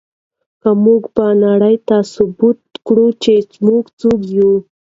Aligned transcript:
موږ 0.83 1.01
به 1.15 1.25
نړۍ 1.45 1.75
ته 1.87 1.97
ثابته 2.13 2.77
کړو 2.87 3.07
چې 3.23 3.33
موږ 3.65 3.83
څوک 3.99 4.19
یو. 4.37 4.51